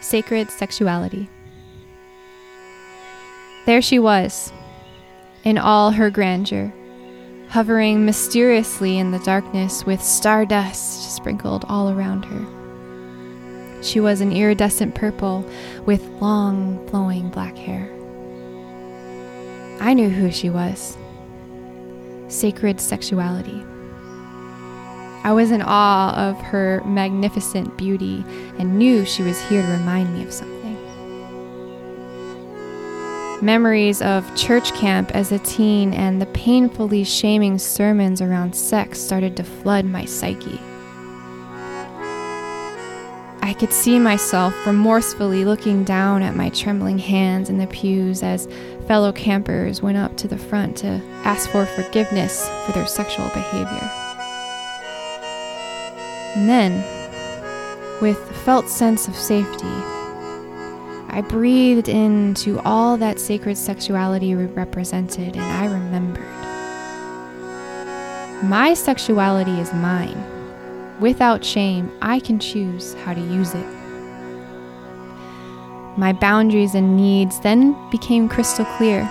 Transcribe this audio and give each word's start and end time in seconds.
Sacred 0.00 0.50
Sexuality. 0.50 1.28
There 3.66 3.82
she 3.82 3.98
was, 3.98 4.52
in 5.44 5.58
all 5.58 5.90
her 5.90 6.10
grandeur, 6.10 6.72
hovering 7.48 8.04
mysteriously 8.04 8.98
in 8.98 9.10
the 9.10 9.18
darkness 9.20 9.84
with 9.84 10.02
stardust 10.02 11.14
sprinkled 11.14 11.64
all 11.68 11.90
around 11.90 12.24
her. 12.24 13.82
She 13.82 14.00
was 14.00 14.20
an 14.20 14.32
iridescent 14.32 14.94
purple 14.94 15.48
with 15.86 16.04
long, 16.20 16.86
flowing 16.88 17.30
black 17.30 17.56
hair. 17.56 17.90
I 19.80 19.94
knew 19.94 20.10
who 20.10 20.30
she 20.30 20.50
was 20.50 20.96
sacred 22.28 22.80
sexuality. 22.80 23.64
I 25.22 25.32
was 25.32 25.50
in 25.50 25.60
awe 25.60 26.14
of 26.16 26.40
her 26.40 26.82
magnificent 26.84 27.76
beauty 27.76 28.24
and 28.58 28.78
knew 28.78 29.04
she 29.04 29.22
was 29.22 29.40
here 29.48 29.62
to 29.62 29.68
remind 29.68 30.14
me 30.14 30.24
of 30.24 30.32
something. 30.32 30.60
Memories 33.42 34.00
of 34.02 34.34
church 34.34 34.72
camp 34.74 35.14
as 35.14 35.32
a 35.32 35.38
teen 35.38 35.92
and 35.94 36.20
the 36.20 36.26
painfully 36.26 37.04
shaming 37.04 37.58
sermons 37.58 38.20
around 38.20 38.54
sex 38.54 39.00
started 39.00 39.36
to 39.36 39.44
flood 39.44 39.84
my 39.84 40.04
psyche. 40.04 40.60
I 43.42 43.54
could 43.58 43.72
see 43.72 43.98
myself 43.98 44.54
remorsefully 44.66 45.44
looking 45.44 45.84
down 45.84 46.22
at 46.22 46.36
my 46.36 46.50
trembling 46.50 46.98
hands 46.98 47.50
in 47.50 47.58
the 47.58 47.66
pews 47.66 48.22
as 48.22 48.48
fellow 48.86 49.12
campers 49.12 49.82
went 49.82 49.98
up 49.98 50.16
to 50.18 50.28
the 50.28 50.38
front 50.38 50.76
to 50.78 51.00
ask 51.24 51.50
for 51.50 51.66
forgiveness 51.66 52.48
for 52.64 52.72
their 52.72 52.86
sexual 52.86 53.28
behavior. 53.28 54.09
And 56.36 56.48
then, 56.48 56.84
with 58.00 58.18
a 58.30 58.34
felt 58.34 58.68
sense 58.68 59.08
of 59.08 59.16
safety, 59.16 59.66
I 61.08 61.24
breathed 61.28 61.88
into 61.88 62.60
all 62.60 62.96
that 62.98 63.18
sacred 63.18 63.58
sexuality 63.58 64.34
represented, 64.34 65.36
and 65.36 65.42
I 65.42 65.66
remembered. 65.66 66.24
My 68.44 68.74
sexuality 68.74 69.60
is 69.60 69.72
mine. 69.74 70.24
Without 71.00 71.44
shame, 71.44 71.90
I 72.00 72.20
can 72.20 72.38
choose 72.38 72.94
how 72.94 73.12
to 73.12 73.20
use 73.20 73.54
it. 73.54 73.66
My 75.98 76.12
boundaries 76.12 76.74
and 76.74 76.96
needs 76.96 77.40
then 77.40 77.76
became 77.90 78.28
crystal 78.28 78.64
clear 78.76 79.02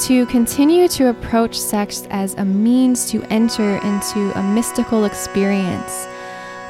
to 0.00 0.24
continue 0.26 0.88
to 0.88 1.08
approach 1.08 1.58
sex 1.58 2.06
as 2.10 2.34
a 2.34 2.44
means 2.44 3.10
to 3.10 3.22
enter 3.24 3.76
into 3.78 4.38
a 4.38 4.42
mystical 4.42 5.04
experience, 5.04 6.06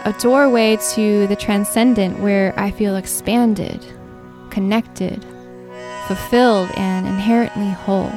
a 0.05 0.15
doorway 0.19 0.77
to 0.95 1.27
the 1.29 1.37
transcendent 1.37 2.19
where 2.19 2.53
I 2.59 2.73
feel 2.73 2.97
expanded, 2.97 3.85
connected, 4.51 5.25
fulfilled, 6.09 6.71
and 6.77 7.07
inherently 7.07 7.69
whole. 7.69 8.11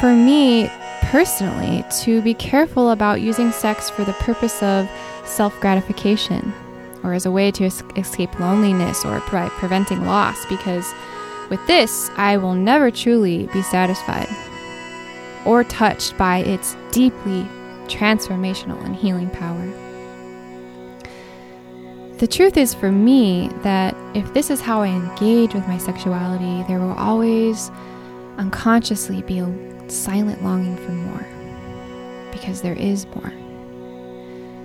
For 0.00 0.12
me, 0.12 0.68
personally, 1.02 1.84
to 2.02 2.20
be 2.22 2.34
careful 2.34 2.90
about 2.90 3.20
using 3.20 3.52
sex 3.52 3.88
for 3.88 4.04
the 4.04 4.12
purpose 4.14 4.60
of 4.62 4.88
self 5.24 5.58
gratification 5.60 6.52
or 7.04 7.12
as 7.12 7.26
a 7.26 7.30
way 7.30 7.52
to 7.52 7.66
es- 7.66 7.82
escape 7.96 8.40
loneliness 8.40 9.04
or 9.04 9.20
pre- 9.20 9.48
preventing 9.50 10.04
loss 10.04 10.44
because 10.46 10.92
with 11.48 11.64
this, 11.66 12.10
I 12.16 12.36
will 12.36 12.54
never 12.54 12.90
truly 12.90 13.46
be 13.52 13.62
satisfied 13.62 14.28
or 15.44 15.64
touched 15.64 16.16
by 16.18 16.38
its 16.38 16.76
deeply 16.90 17.42
transformational 17.86 18.84
and 18.84 18.94
healing 18.94 19.30
power. 19.30 19.66
The 22.18 22.26
truth 22.26 22.56
is 22.56 22.74
for 22.74 22.90
me 22.90 23.48
that 23.62 23.94
if 24.16 24.34
this 24.34 24.50
is 24.50 24.60
how 24.60 24.82
I 24.82 24.88
engage 24.88 25.54
with 25.54 25.66
my 25.68 25.78
sexuality, 25.78 26.64
there 26.66 26.80
will 26.80 26.94
always 26.94 27.70
unconsciously 28.38 29.22
be 29.22 29.38
a 29.38 29.90
silent 29.90 30.42
longing 30.42 30.76
for 30.76 30.90
more. 30.90 31.26
Because 32.32 32.60
there 32.60 32.74
is 32.74 33.06
more. 33.06 33.32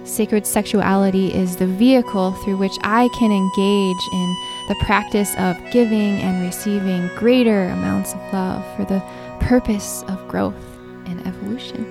Sacred 0.04 0.46
sexuality 0.46 1.34
is 1.34 1.56
the 1.56 1.68
vehicle 1.68 2.34
through 2.44 2.58
which 2.58 2.78
I 2.84 3.08
can 3.18 3.32
engage 3.32 4.08
in 4.14 4.36
the 4.68 4.76
practice 4.82 5.34
of 5.38 5.58
giving 5.72 6.22
and 6.22 6.44
receiving 6.44 7.08
greater 7.16 7.66
amounts 7.66 8.14
of 8.14 8.34
love 8.34 8.66
for 8.76 8.84
the 8.84 9.02
purpose 9.40 10.04
of 10.10 10.28
growth 10.28 10.56
and 11.06 11.26
evolution. 11.26 11.86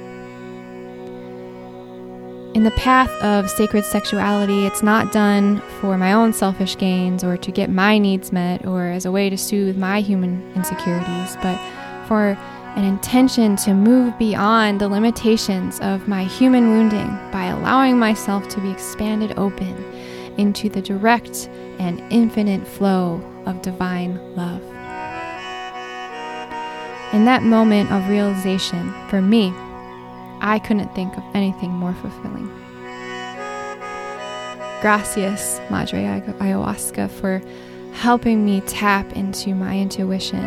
In 2.54 2.64
the 2.64 2.70
path 2.72 3.10
of 3.22 3.48
sacred 3.48 3.84
sexuality, 3.84 4.66
it's 4.66 4.82
not 4.82 5.10
done 5.10 5.62
for 5.80 5.96
my 5.96 6.12
own 6.12 6.34
selfish 6.34 6.76
gains 6.76 7.24
or 7.24 7.38
to 7.38 7.50
get 7.50 7.70
my 7.70 7.96
needs 7.96 8.30
met 8.30 8.66
or 8.66 8.88
as 8.88 9.06
a 9.06 9.10
way 9.10 9.30
to 9.30 9.38
soothe 9.38 9.78
my 9.78 10.02
human 10.02 10.52
insecurities, 10.54 11.36
but 11.42 11.58
for 12.06 12.36
an 12.76 12.84
intention 12.84 13.54
to 13.56 13.74
move 13.74 14.16
beyond 14.18 14.80
the 14.80 14.88
limitations 14.88 15.78
of 15.80 16.08
my 16.08 16.24
human 16.24 16.70
wounding 16.70 17.08
by 17.30 17.46
allowing 17.46 17.98
myself 17.98 18.48
to 18.48 18.60
be 18.60 18.70
expanded 18.70 19.36
open 19.36 19.76
into 20.38 20.70
the 20.70 20.80
direct 20.80 21.48
and 21.78 22.00
infinite 22.10 22.66
flow 22.66 23.20
of 23.44 23.60
divine 23.60 24.16
love. 24.34 24.62
In 27.12 27.26
that 27.26 27.42
moment 27.42 27.92
of 27.92 28.08
realization, 28.08 28.94
for 29.08 29.20
me, 29.20 29.52
I 30.40 30.58
couldn't 30.64 30.94
think 30.94 31.14
of 31.16 31.22
anything 31.34 31.70
more 31.70 31.92
fulfilling. 31.94 32.50
Gracias, 34.80 35.60
Madre 35.70 36.02
Ayahuasca, 36.02 37.10
for 37.10 37.42
helping 37.92 38.44
me 38.46 38.62
tap 38.62 39.12
into 39.12 39.54
my 39.54 39.78
intuition 39.78 40.42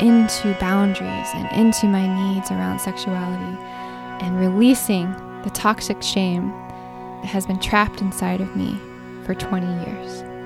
into 0.00 0.56
boundaries 0.60 1.28
and 1.34 1.50
into 1.52 1.86
my 1.86 2.06
needs 2.06 2.50
around 2.50 2.80
sexuality 2.80 3.58
and 4.24 4.38
releasing 4.38 5.10
the 5.42 5.50
toxic 5.50 6.02
shame 6.02 6.50
that 7.22 7.26
has 7.26 7.46
been 7.46 7.58
trapped 7.58 8.00
inside 8.00 8.40
of 8.40 8.56
me 8.56 8.78
for 9.24 9.34
20 9.34 9.66
years. 9.84 10.37